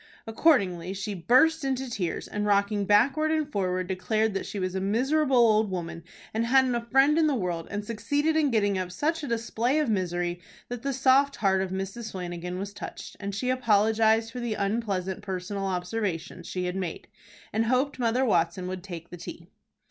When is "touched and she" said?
12.73-13.51